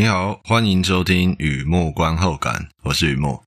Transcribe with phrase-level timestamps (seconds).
[0.00, 3.42] 你好，欢迎收听雨幕观后感，我是雨幕。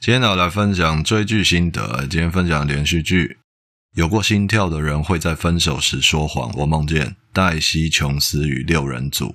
[0.00, 2.08] 今天呢，来分享追剧心得。
[2.10, 3.38] 今天分享连续剧，
[3.94, 6.50] 有过心跳的人会在分手时说谎。
[6.56, 9.32] 我梦见黛西·琼斯与六人组。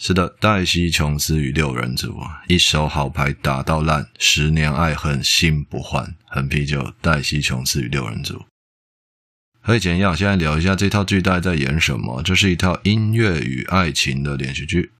[0.00, 2.16] 是的，黛西·琼斯与六人组，
[2.46, 6.14] 一手好牌打到烂，十年爱恨心不换。
[6.28, 8.44] 横啤酒，黛西·琼斯与六人组。
[9.60, 12.22] 和以前一样，现在聊一下这套剧大概在演什么。
[12.22, 14.92] 这是一套音乐与爱情的连续剧，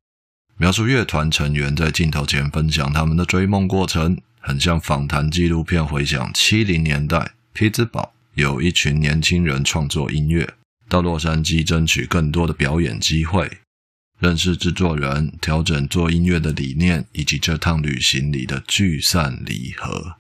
[0.56, 4.20] 描述乐团成员在镜头前分享他们的追梦过程。
[4.40, 10.54] 很像访谈纪录片，回想七零年代，匹兹堡有一群年轻人创作音乐，
[10.88, 13.58] 到洛杉矶争取更多的表演机会，
[14.19, 20.16] 认识制作人，调整做音乐的理念，以及这趟旅行里的聚散离合。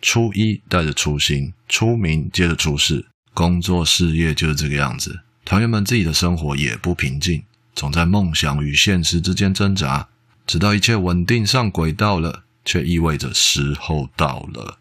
[0.00, 5.20] 初一带着初心，出名接着出事，工作事业就是这个样子。
[5.44, 7.42] 团员们自己的生活也不平静，
[7.74, 10.08] 总在梦想与现实之间挣扎，
[10.46, 12.44] 直到一切稳定上轨道了。
[12.64, 14.76] 却意味着时候到了，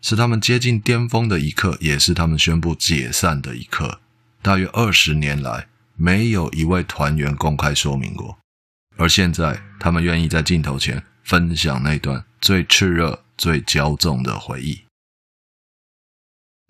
[0.00, 4.00] 是他们接近巅峰的一刻，也是他们宣布解散的一刻。
[4.40, 8.38] 大约二十年来，没有一位团员公开说明过，
[8.96, 14.84] 而现在，他们愿意在镜头前分享那段最炽热、最骄纵的回忆。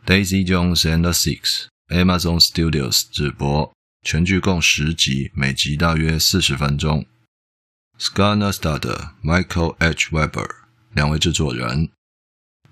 [0.07, 7.05] Daisy Jones and the Six，Amazon Studios 直播，全剧共十集，每集大约四十分钟。
[7.99, 10.11] Scott Neustadter、Michael H.
[10.11, 10.49] Weber
[10.93, 11.91] 两位制作人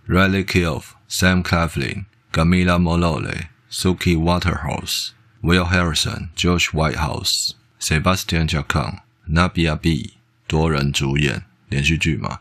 [0.06, 5.10] ，Riley Keough、Sam Claflin、Gamila Molole、Suki Waterhouse、
[5.44, 10.14] Will Harrison、Josh Whitehouse、Sebastian Jacome、Nabia B
[10.46, 12.40] 多人主演连续剧嘛。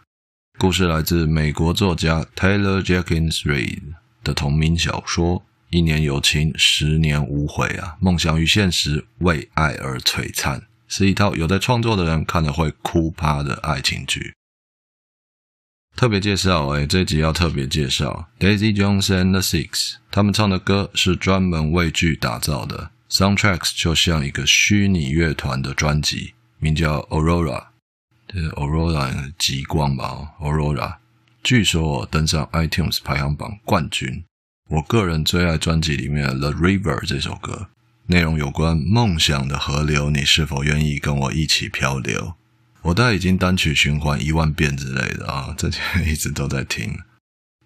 [0.57, 3.81] 故事来自美国作家 Taylor Jenkins Reid
[4.23, 5.39] 的同名小说
[5.69, 10.61] 《一年有情，十年无悔》啊，梦想与现实为爱而璀璨。
[10.87, 14.33] 是一套有在创作的人看了会哭趴的爱情剧。
[15.97, 27.67] 特别介绍，哎，这集要特别介绍 Daisy Jones and the Six，他们唱的歌是专门为剧打造的，Soundtracks 就像一个虚拟乐团的专辑，名叫 Aurora，
[28.27, 30.95] 这 Aurora 极光吧，Aurora，
[31.43, 34.23] 据说登上 iTunes 排行榜冠军。
[34.69, 37.67] 我个人最爱专辑里面 The River 这首歌。
[38.07, 42.33] 内容有关梦想的河流，你是否愿意跟我一起漂流？
[42.81, 46.97] 我大概已经单曲循环一万遍之类的啊，这几天一直都在听。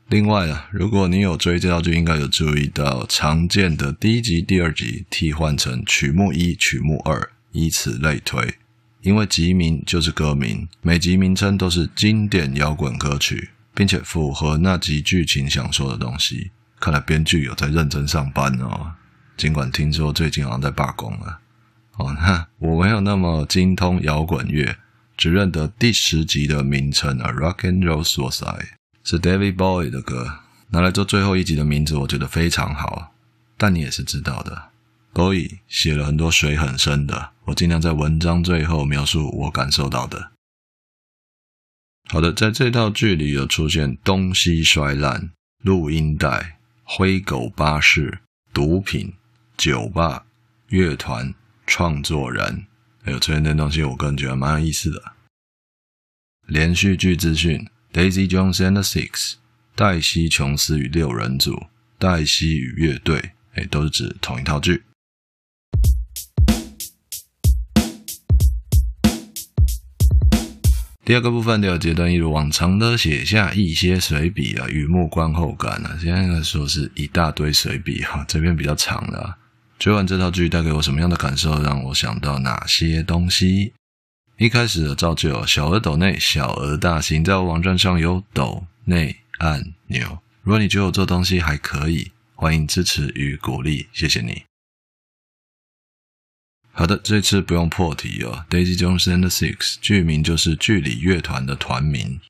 [0.10, 8.56] 另外啊，如果你有追这套剧，应该有注意到常见的第一集、第二集替换成曲目一、曲目二，以此类推。
[9.02, 16.52] 因为集名就是歌名，每集名称都是经典摇滚歌曲，并且符合那集剧情想说的东西。
[16.80, 18.94] 看来编剧有在认真上班哦。
[19.36, 21.40] 尽管听说最近好像在罢工了，
[21.98, 24.78] 哦，那我没有那么精通摇滚乐，
[25.18, 28.60] 只认得第十集的名称啊，《Rock and Roll Suicide》
[29.10, 33.14] 是 David Bowie 的歌，拿来做最后一集的名字，我觉得非常好。
[33.56, 34.72] 但你也是知道的
[35.14, 40.34] ，Bowie 写了很多水很深的，我尽量在文章最后描述我感受到的。
[42.10, 45.32] 好的，在这套剧里有出现东西摔烂、
[45.64, 48.20] 录音带、灰狗巴士、
[48.54, 49.14] 毒品。
[49.56, 50.28] 酒吧、
[50.68, 51.34] 乐团、
[51.66, 52.68] 创作人，
[53.02, 55.14] 还有这些东西，我个人觉得蛮有意思的。
[56.46, 59.34] 连续剧资讯：Daisy Jones and the Six，
[59.76, 61.68] 黛西·琼斯与六人组，
[61.98, 64.84] 黛西与乐队，哎，都是指同一套剧。
[71.06, 75.98] 第二个部分，第二阶段，一如往常的写下一些随笔啊，雨幕观后感啊。
[76.02, 79.38] 现在说是一大堆随笔哈，这边比较长的啊。
[79.80, 81.64] 追完这套剧带给我什么样的感受？
[81.64, 83.72] 让我想到哪些东西？
[84.38, 90.20] 一开始的造就，小额抖内，小额大型，在我网站上有抖内按钮。
[90.44, 94.44] 如果你觉得我做东西还可以，欢迎支持与鼓励，谢谢你。
[96.72, 98.46] 好的，这次不用破题哦。
[98.48, 102.22] Daisy Jones and the Six，剧名就是剧里乐团的团名。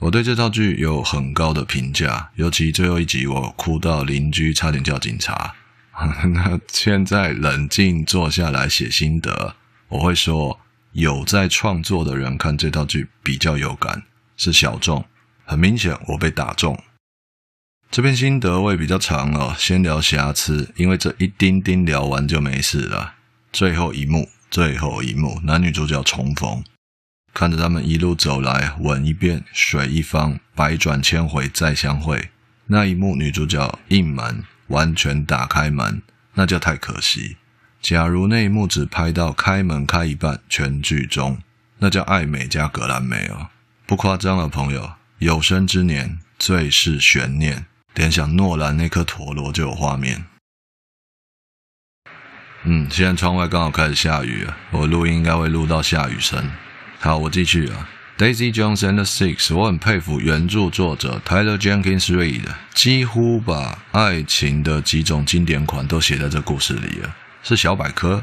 [0.00, 5.54] 我对这套剧有很高的评价，尤其最后一集，我哭到邻居差点叫警察。
[6.34, 9.56] 那现在冷静坐下来写心得，
[9.88, 10.60] 我会说
[10.92, 14.04] 有在创作的人看这套剧比较有感，
[14.36, 15.04] 是小众，
[15.44, 16.82] 很明显我被打中。
[17.90, 23.14] 这篇心得会比较长哦，先聊瑕疵，因为这一丁丁聊完就没事了。
[23.50, 26.62] 最后一幕，最后一幕，男女主角重逢，
[27.32, 32.30] 看着他们一路走来，吻一遍，水一方，百转千回再相会。
[32.66, 36.02] 那一幕，女主角应门，完全打开门，
[36.34, 37.36] 那就太可惜。
[37.80, 41.38] 假如那一幕只拍到开门开一半，全剧终，
[41.78, 43.48] 那叫爱美加格兰美哦，
[43.86, 44.92] 不夸张了，朋友。
[45.18, 50.24] 有生之年最是悬念，联想诺兰那颗陀螺就有画面。
[52.64, 56.50] 嗯，现在窗外刚好开始下雨了，我录音应该会录到下雨声。
[57.00, 57.88] 好，我继续啊。
[58.16, 62.42] Daisy Jones and the Six，我很佩服原著作者 Tyler Jenkins Reid，
[62.74, 67.16] 几乎把爱情的几种经典款都写在这故事里了，
[67.48, 68.22] 是小百科。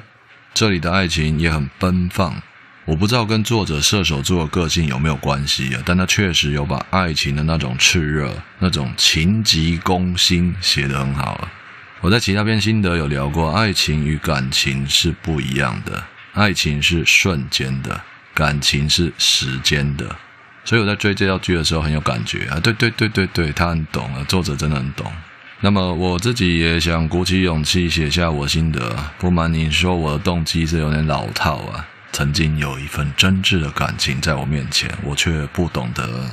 [0.53, 2.41] 这里的爱情也很奔放，
[2.85, 11.47] 我不知道跟作者射手座的个性有没有关系啊，但他确实有把爱情的那种炽热、那种情急攻心写得很好。
[12.01, 17.99] 我在其他篇心得有聊过，爱情与感情是不一样的，爱情是瞬间的。
[18.35, 20.13] 感情是时间的，
[20.65, 22.59] 所以我在追这套剧的时候很有感觉啊！
[22.59, 25.09] 对对对对对，他很懂啊，作者真的很懂。
[25.61, 28.95] 那么我自己也想鼓起勇气写下我心得。
[29.17, 31.87] 不瞒您说，我的动机是有点老套啊。
[32.11, 36.29] 曾经有一份真挚的感情在我面前，我却不懂得。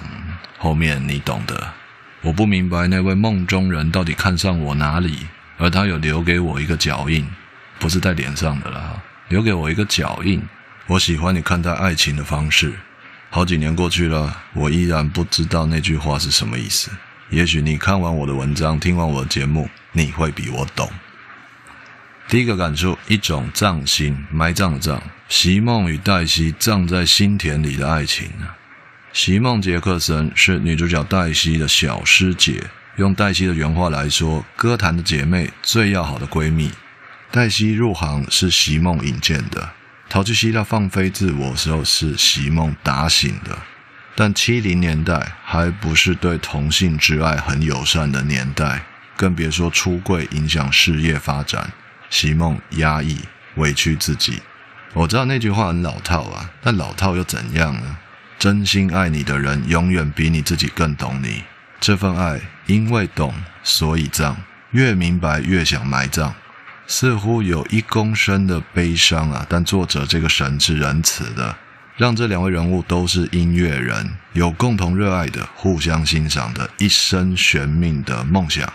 [0.58, 1.72] 后面你懂得。
[2.20, 5.26] 我不明白那位梦中人到底看上我哪里，
[5.56, 7.26] 而他有留给我一个脚印，
[7.78, 10.42] 不是在脸上的啦，留给我一个脚印。
[10.86, 12.74] 我喜欢你看待爱情的方式。
[13.30, 16.90] 好几年过去了，我依然不知道那句话是什么意思。
[17.32, 20.86] 也许你看完我的文章，听完我的节目，你会比我懂。
[22.28, 25.02] 第一个感触，一种葬心，埋葬的葬。
[25.30, 28.30] 席梦与黛西葬在心田里的爱情。
[29.14, 32.64] 席梦杰克森是女主角黛西的小师姐，
[32.96, 36.70] 用黛西的原话来说，歌坛的姐妹，最要好的闺蜜。
[37.30, 39.70] 黛西入行是席梦引荐的。
[40.10, 43.56] 逃去希腊放飞自我时候是席梦打醒的，
[44.14, 48.84] 但七零年代还不是对同性之爱很友善的年代，
[49.16, 51.72] 更别说出柜影响事业发展。
[52.10, 53.20] 席梦压抑
[53.54, 54.42] 委屈自己，
[54.92, 57.96] 我知道那句话很老套啊，但老套又怎样呢？
[58.38, 61.44] 真心爱你的人永远比你自己更懂你，
[61.80, 63.32] 这份爱因为懂
[63.62, 64.36] 所以葬，
[64.72, 66.34] 越明白越想埋葬。
[66.86, 71.56] 似乎有一公升的悲伤啊，但作者这个神是仁慈的，
[71.96, 78.72] 让这两位人物都是音乐人，有共同热爱的、互相欣赏的、一生悬命的梦想。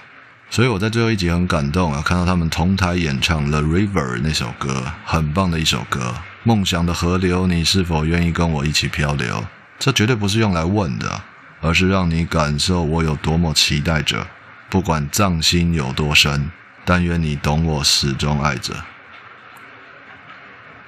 [0.51, 6.13] 所以我在最后一集很感动啊，看到他们同台演唱《The River》那首歌，很棒的一首歌。
[6.43, 9.43] 梦想的河流，你是否愿意跟我一起漂流？
[9.79, 11.21] 这绝对不是用来问的，
[11.59, 14.27] 而是让你感受我有多么期待着，
[14.69, 16.49] 不管藏心有多深。
[16.85, 18.73] 但愿你懂我，始终爱着。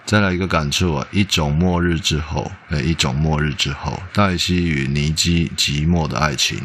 [0.10, 6.60] 再来一个感触啊，一种末日之后，哎，一种末日之后，黛西与尼基寂寞的爱情。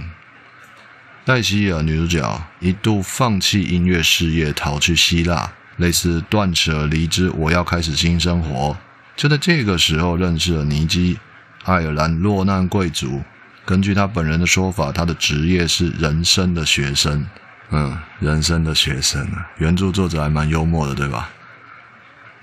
[1.27, 8.75] 黛西啊，女主角一度放弃音乐事业，逃去希腊，类似断舍离之我要开始新生活。
[9.15, 11.19] 就在这个时候，认识了尼基，
[11.65, 13.23] 爱尔兰落难贵族。
[13.67, 17.27] 根据他本人的说法，他的职业是人生的学生。
[17.69, 21.29] 嗯，人生的学生啊，原著作者还蛮幽默的，对吧？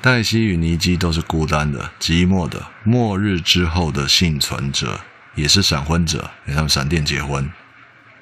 [0.02, 5.00] 黛西与尼基都是孤单的、寂寞的，末日之后的幸存者，
[5.36, 7.52] 也是闪婚者，给他们闪电结婚。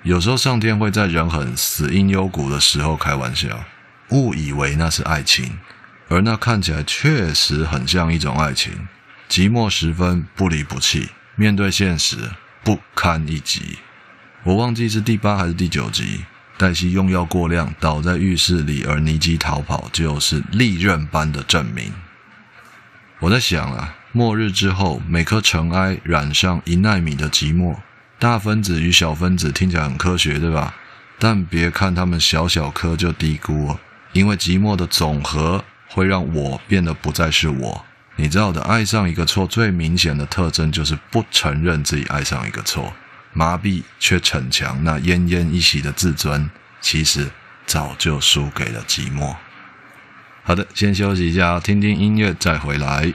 [0.03, 3.63] 有时候上天会在人很死因幽谷的时候开玩笑，
[4.09, 5.57] 误以为那是爱情，
[6.09, 8.89] 而那看起来确实很像一种爱情。
[9.29, 12.17] 寂寞时分不离不弃，面对现实
[12.61, 13.77] 不堪一击。
[14.43, 16.25] 我忘记是第八还是第九集。
[16.59, 21.93] 黛西用药过量，倒在浴室里，而尼基逃跑，就是利刃般的证明。
[23.19, 27.77] 我在想啊，末日之后，每颗尘埃染上一奈米的寂寞，
[28.19, 30.75] 大分子与小分子听起来很科学，对吧？
[31.17, 33.79] 但别看它们小小颗就低估了，
[34.11, 37.85] 因为寂寞的总和会让我变得不再是我。
[38.17, 42.91] 你知道的，爱上一个错最明显的特征就是不承认自己爱上一个错。
[43.33, 46.49] 麻痹却逞强，那奄奄一息的自尊，
[46.81, 47.29] 其实
[47.65, 49.35] 早就输给了寂寞。
[50.43, 53.13] 好的，先休息一下，听听音乐再回来。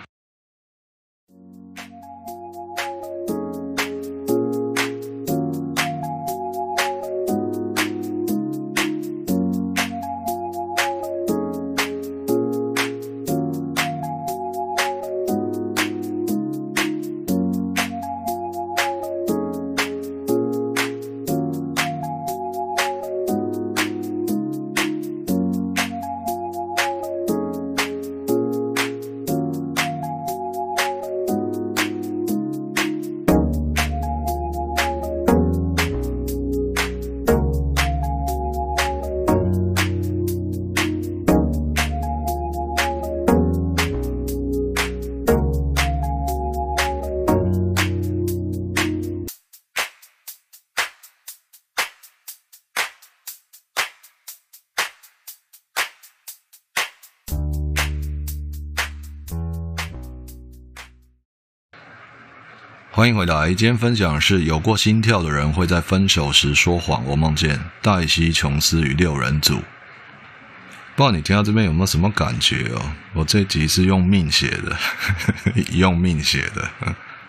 [62.96, 63.48] 欢迎回来。
[63.48, 67.04] 今天分享是有过心跳的人会在分手时说谎。
[67.06, 69.56] 我梦见黛西·琼斯与六人组。
[69.56, 72.92] 不知道你听到这边有没有什么感觉哦？
[73.14, 74.78] 我这集是用命写的，
[75.74, 76.70] 用命写的，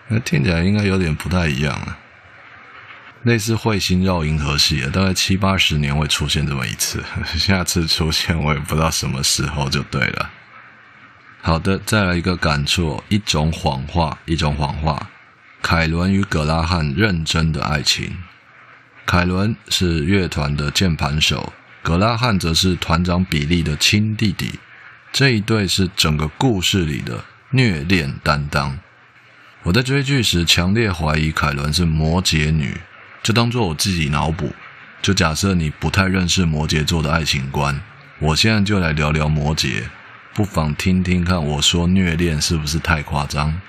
[0.06, 1.98] 那听起来应该有点不太一样啊。
[3.24, 7.02] 类似彗星绕银河系啊，大概七八十年会出现这么一次，
[7.36, 10.30] 下次出现我也不知道什么时候就对了。
[11.42, 15.10] 好的，再来一个感触：一种谎话，一种谎话。
[15.68, 18.18] 凯伦与葛拉汉认真的爱情。
[19.04, 24.60] 凯伦是乐团的键盘手，葛拉汉则是团长比利的亲弟弟。
[25.12, 28.78] 这一对是整个故事里的虐恋担当。
[29.64, 32.80] 我在追剧时强烈怀疑凯伦是摩羯女，
[33.24, 34.54] 就当做我自己脑补。
[35.02, 37.80] 就假设你不太认识摩羯座的爱情观，
[38.20, 39.82] 我现在就来聊聊摩羯，
[40.32, 43.60] 不妨听听看我说虐恋是不是太夸张。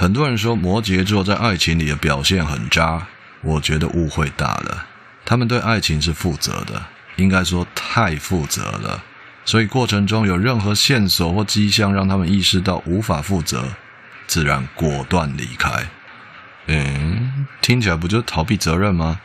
[0.00, 3.04] 很多人说摩羯座在爱情里的表现很渣，
[3.42, 4.86] 我觉得误会大了。
[5.24, 6.80] 他们对爱情是负责的，
[7.16, 9.02] 应该说太负责了。
[9.44, 13.64] 所以过程中有任何线索或迹象让他们意识到无法负责，
[14.28, 15.68] 自然果断离开。
[16.66, 19.20] 嗯，听起来不就逃避责任吗？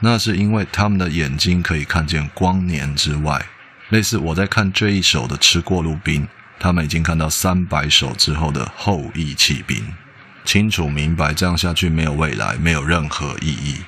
[0.00, 3.46] 那是因为他们的眼睛可以看见光年之外，
[3.88, 6.24] 类似我在看这一首的《吃过路兵》，
[6.60, 9.82] 他们已经看到三百首之后的后羿弃兵。
[10.48, 13.82] 清楚明白，这样下去没有未来，没有任何意义。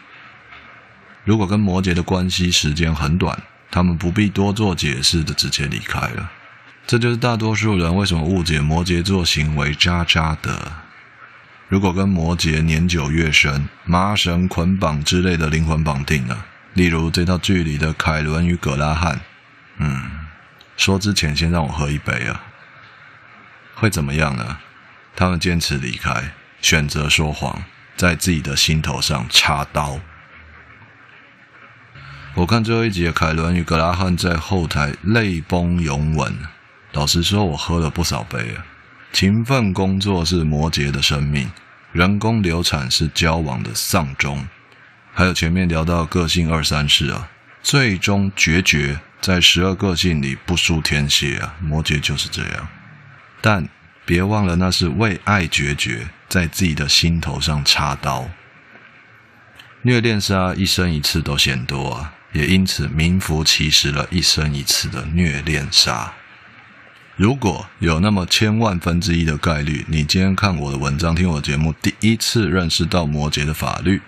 [1.25, 6.31] 如果跟摩羯的关系时间很短，他们不必多做解释的直接离开了。
[6.87, 10.71] 这就是大多数人为什么误解摩羯座行为渣渣的。
[11.69, 19.19] 如果跟摩羯年久月深，麻绳捆绑之类的灵魂绑定了，例如这套剧里的凯伦与葛拉汉，
[19.79, 20.11] 嗯，
[20.76, 22.43] 说之前先让我喝一杯啊，
[23.76, 24.59] 会怎么样呢？
[25.17, 26.33] 他们坚持离开。
[26.61, 27.64] 选择说谎，
[27.97, 30.00] 在自己的心头上插刀。
[32.35, 36.33] 我看最后一集的凯伦与格拉汉在后台泪崩拥吻。
[36.93, 38.64] 老实说，我喝了不少杯啊。
[39.12, 41.50] 勤奋工作是摩羯的生命，
[41.93, 44.47] 人工流产是交往的丧钟。
[45.12, 47.29] 还有前面聊到个性二三事啊，
[47.62, 52.69] 最终决绝在十二个性里不输天蝎啊，摩羯就是这样。
[53.40, 53.69] 但
[54.05, 56.07] 别忘了，那是为爱决绝。
[56.31, 58.31] 在自己的心头上插刀，
[59.83, 66.13] 虐恋杀一生一次都嫌多啊，也因此名副其实了一生一次的虐恋杀。
[67.17, 74.01] 如果有那么千万分之一的概率，你今天看我的文章、听我的节目，第一次认识到摩羯的法律，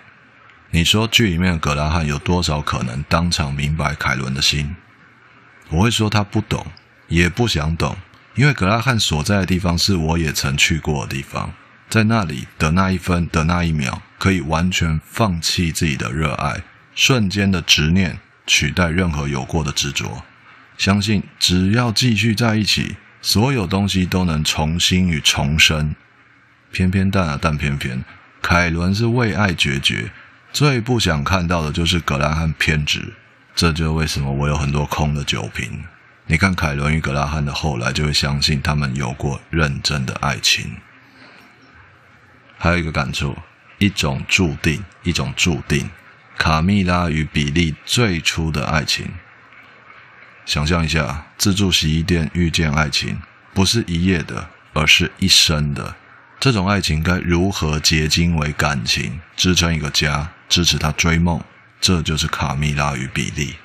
[0.71, 4.75] 你说剧里面的葛拉汉有多少可能当场明白凯伦的心？
[5.69, 6.65] 我会说他不懂，
[7.09, 7.97] 也不想懂，
[8.35, 11.53] 因为葛拉汉所在的地方是我也曾去过的地方。
[11.93, 16.63] 在那里的那一分的那一秒，可以完全放弃自己的热爱，
[16.95, 20.23] 瞬间的执念取代任何有过的执着。
[20.75, 25.93] 相信只要继续在一起，所有东西都能重新与重生。
[26.71, 28.03] 偏偏但啊，但偏偏，
[28.41, 30.09] 凯伦是为爱决绝，
[30.51, 33.13] 最不想看到的就是葛拉汉偏执。
[33.53, 35.83] 这就为什么我有很多空的酒瓶。
[36.25, 40.75] 你看凯伦与葛拉汉的后来，就会相信他们有过认真的爱情。
[42.63, 43.35] 还有一个感触，
[43.77, 45.89] 一种注定，一种注定。
[46.37, 49.05] 卡蜜拉与比利最初的爱情，
[50.45, 53.19] 想象一下，自助洗衣店遇见爱情，
[53.53, 55.95] 不是一夜的，而是一生的。
[56.39, 61.43] 这种爱情该如何结晶为感情，支撑一个家，支持他追梦？
[61.81, 63.55] 这就是卡蜜拉与比利。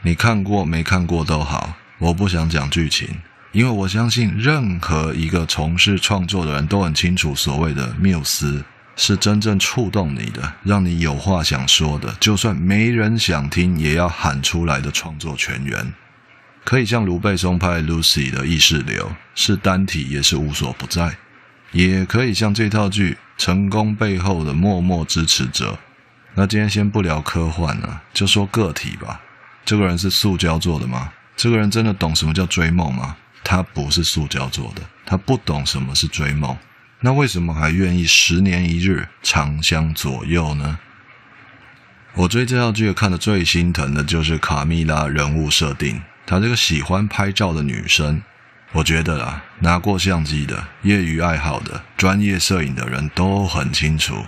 [0.00, 3.20] 你看过没看过都好，我不想讲剧情。
[3.52, 8.64] 因为我相信，任何一个从事创作的人都很清楚，所谓的缪斯
[8.94, 15.92] 是真正触动你的，让你有话想说的，就算没人想听，也要喊出来的创作全员。
[16.62, 21.10] 可以像卢贝松拍 Lucy 的意识流，是单体也是无所不在；
[21.72, 25.76] 也可以像这套剧成功背后的默默支持者。
[26.34, 29.20] 那今天先不聊科幻了，就说个体吧。
[29.64, 31.10] 这个人是塑胶做的吗？
[31.34, 33.16] 这个人真的懂什么叫追梦吗？
[33.42, 36.56] 他不是塑胶做的，他不懂什么是追梦，
[37.00, 40.78] 那为什么还愿意十年一日长相左右呢？
[42.14, 48.20] 我追这套剧看的最心疼的就是卡蜜拉人物设定，她这个喜欢拍照的女生，
[48.72, 54.26] 我觉得啊，拿过相机的、业余爱好的、专业摄影的人都很清楚，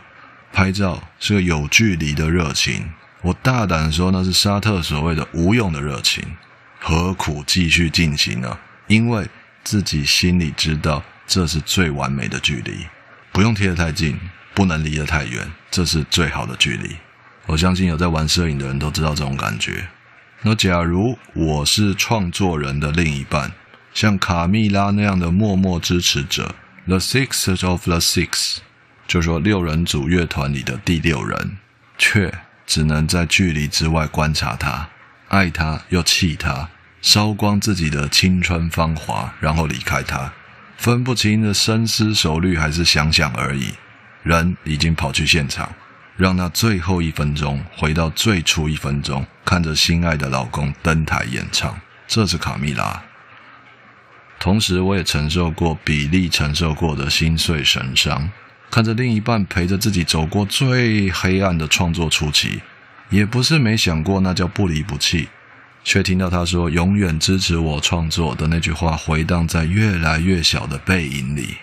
[0.52, 2.90] 拍照是个有距离的热情。
[3.20, 6.24] 我大胆说，那是沙特所谓的无用的热情，
[6.80, 8.58] 何苦继续进行呢？
[8.92, 9.26] 因为
[9.64, 12.86] 自己心里知道这是最完美的距离，
[13.32, 14.20] 不用贴得太近，
[14.52, 16.94] 不能离得太远，这是最好的距离。
[17.46, 19.88] 我相信有在玩摄影的人都知道这种感觉。
[20.42, 23.52] 那假如我是创作人的另一半，
[23.94, 26.54] 像卡蜜拉那样的默默支持者
[26.86, 28.58] ，The Sixth of the Six，
[29.08, 31.56] 就说六人组乐团里的第六人，
[31.96, 32.30] 却
[32.66, 34.90] 只能在距离之外观察他，
[35.28, 36.68] 爱他又气他，
[37.02, 40.32] 烧光自己的青春芳华，然后离开他，
[40.78, 43.74] 分不清的深思熟虑还是想想而已，
[44.22, 45.68] 人已经跑去现场。
[46.16, 53.02] 让那最后一分钟回到最初一分钟，看着心爱的老公登台演唱，这是卡蜜拉。
[54.38, 58.30] 同时，我也承受过比利承受过的心碎神伤，
[58.70, 62.60] 看着另一半陪着自己走过最黑暗的创作初期，
[63.08, 65.28] 也不是没想过那叫不离不弃，
[65.84, 71.56] 却听到他说永远支持我创作的那句话回荡在越来越小的背影里。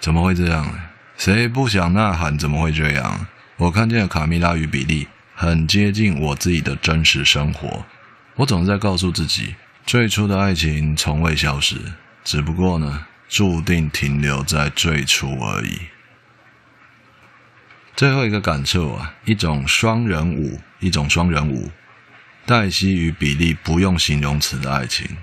[0.00, 0.78] 怎么会这样呢？
[1.16, 2.36] 谁不想呐喊？
[2.36, 3.26] 怎么会这样？
[3.56, 7.86] 我看见了卡蜜拉与比利，很接近我自己的真实生活。
[8.34, 9.54] 我总是在告诉自己，
[9.86, 11.76] 最初的爱情从未消失，
[12.24, 15.78] 只不过呢，注定停留在最初而已。
[17.94, 21.70] 最后一个感受啊，一种双人舞，一种双人舞。
[22.46, 25.16] 黛西与比利不用形容词的爱情。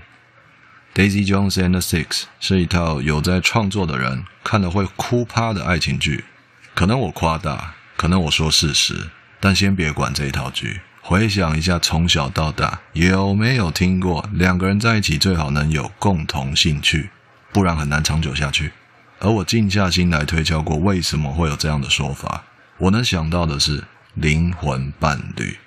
[0.96, 6.26] Daisy Jones and the Six 是一套有在创作的人看了会哭趴的爱情剧，
[6.74, 7.76] 可能我夸大。
[7.96, 10.82] 可能我说事实，但先别管这一套剧。
[11.02, 17.12] 回想一下，从小到大有没有听过两个人在一起最好能有共同兴趣，
[17.52, 18.72] 不然很难长久下去。
[19.20, 22.44] 而我静下心来推敲过，为什么会有这样的说法？
[22.80, 23.84] 我能想到的是
[24.16, 25.60] 灵魂伴侣。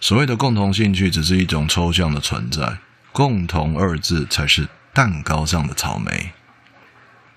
[0.00, 2.78] 所谓的共同兴趣只是一种抽象的存在，
[3.12, 6.32] 共同二字才是蛋糕上的草莓。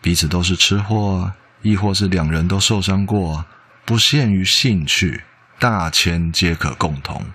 [0.02, 3.46] 彼此都是吃货，亦或是两人都受伤过。
[3.86, 5.24] 不限于兴趣，
[5.58, 7.26] 大千皆可共同。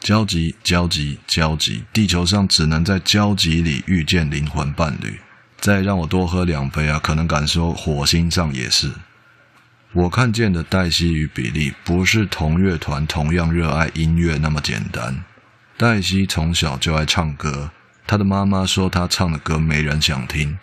[0.00, 1.84] 交集，交集，交集。
[1.92, 5.20] 地球上只能在交集里遇见灵魂伴侣。
[5.60, 8.90] 再让我多喝两杯啊，可能敢说火星上也是。
[9.94, 15.24] 我看见的黛西与比利，不是同乐团、同样热爱音乐那么简单。
[15.78, 17.70] 黛西从小就爱唱歌，
[18.06, 20.58] 她的妈妈说她唱的歌没人想听。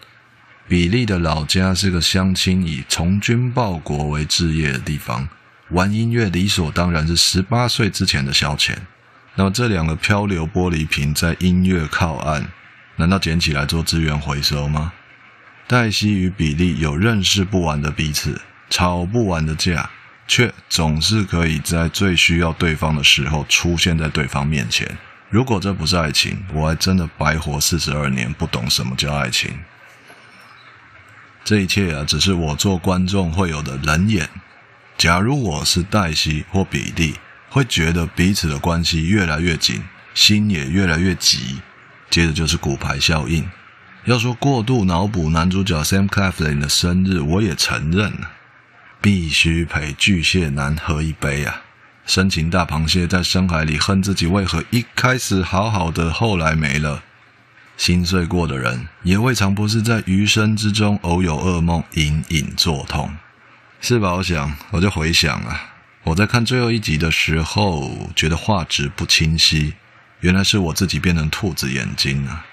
[0.68, 5.28] 比利的老家是个乡亲以从军报国为志业的地方，
[5.70, 8.76] 玩音乐理所当然是十八岁之前的消遣。
[9.34, 12.48] 那么这两个漂流玻璃瓶在音乐靠岸，
[12.96, 14.94] 难道捡起来做资源回收吗？
[15.68, 19.90] 黛西与比利有认识不完的彼此，吵不完的架，
[20.28, 24.98] 却总是可以在最需要对方的时候出现在对方面前。
[25.30, 29.52] 如果这不是爱情，我还真的白活四十二年，不懂什么叫爱情。
[31.44, 34.30] 这一切啊，只是我做观众会有的冷眼。
[34.98, 37.16] 假如我是黛西或比利，
[37.50, 41.60] 会觉得彼此的关系越来越紧，心也越来越急。
[42.10, 43.48] 接着就是骨牌效应。
[44.06, 48.14] 要说过度脑补男主角 Sam Claflin 的生日，我也承认，
[49.06, 51.62] 必须陪巨蟹男喝一杯啊！
[52.08, 57.04] 深情大螃蟹在深海里恨自己为何一开始好好的，后来没了。
[57.78, 63.16] 心碎过的人，也未尝不是在余生之中偶有噩梦，隐隐作痛，
[63.80, 64.16] 是吧？
[64.16, 69.76] 我想，我就回想啊，我在看最后一集的时候，觉得画质不清晰，
[70.22, 72.44] 原来是我自己变成兔子眼睛啊。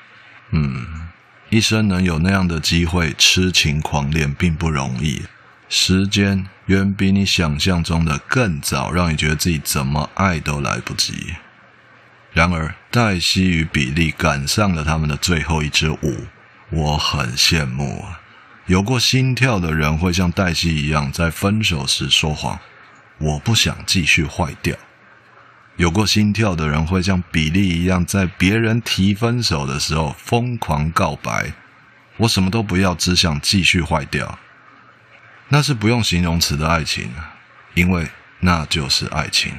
[0.51, 1.09] 嗯，
[1.49, 5.23] 一生能有那样的机会痴情狂恋，并不容易，
[5.75, 11.37] 时间远比你想象中的更早，让你觉得自己怎么爱都来不及。
[12.35, 16.27] 然而，黛西与比利赶上了他们的最后一支舞，
[16.69, 18.21] 我很羡慕啊！
[18.67, 22.59] 有过心跳的人会像黛西一样，在分手时说谎，
[23.17, 24.77] 我不想继续坏掉；
[25.77, 31.55] 有过心跳的人会像比利一样，在别人提分手的时候疯狂告白，
[32.19, 34.39] 我什么都不要，只想继续坏掉。
[35.53, 37.11] 那是不用形容词的爱情，
[37.75, 38.09] 因为
[38.41, 39.53] 那就是爱情。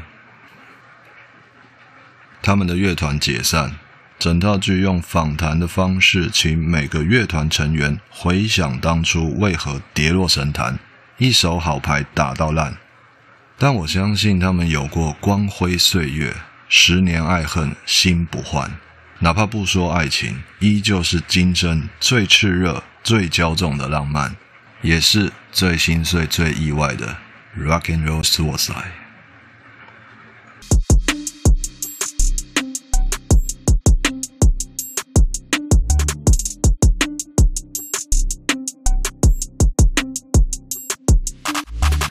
[2.41, 3.75] 他们的乐团解散，
[4.17, 10.79] 整套剧用访谈的方式，请每个乐团成员回想当初为何跌落神坛，
[11.19, 12.75] 一手好牌打到烂。
[13.59, 16.33] 但我相信他们有过光辉岁月，
[16.67, 18.71] 十年爱恨心不换，
[19.19, 24.35] 哪怕不说爱情，依旧是今生最炽热、最骄纵的浪漫，
[24.83, 27.15] 也是最心碎、最意外的
[27.57, 28.73] Rock and Roll Suicide。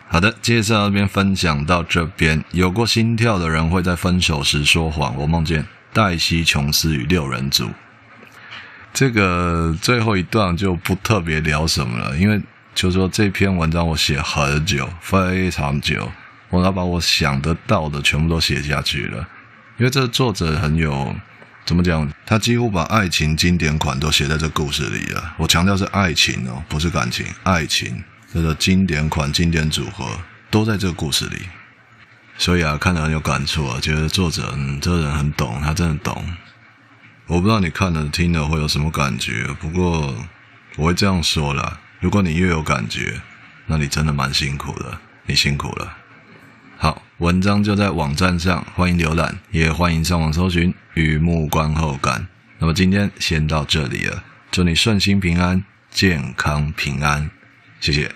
[0.09, 2.43] 好的，介绍这边分享到这边。
[2.53, 5.15] 有过心跳的人会在分手时说谎。
[5.19, 7.69] 我梦见黛西·琼斯与六人组。
[8.95, 12.41] 这个最后一段就不特别聊什么了，因为
[12.75, 16.11] 就是说这篇文章我写很久，非常久，
[16.51, 19.27] 我要把我想得到的全部都写下去了。
[19.79, 21.15] 因为这个作者很有
[21.65, 25.35] 怎么讲，他几乎把爱情经典款都写在这故事里了。
[25.39, 28.03] 我强调是爱情哦，不是感情，爱情。
[28.33, 30.07] 这个经典款、经典组合
[30.51, 31.37] 都在这个故事里，
[32.39, 36.25] 所以啊，看得很有感触啊，觉得作者嗯，这个人很懂，他真的懂。
[37.27, 40.15] 我不知道你看了听了会有什么感觉，不过
[40.77, 43.21] 我会这样说啦：如果你越有感觉，
[43.65, 45.97] 那你真的蛮辛苦的，你辛苦了。
[46.77, 52.21] 好，文章就在网站上，欢迎浏览，也欢迎上网搜寻《雨幕观后感》。
[52.59, 55.63] 那么今天先到这里了，祝你顺心平安、
[55.93, 57.31] 健康平安，
[57.79, 58.13] 谢谢。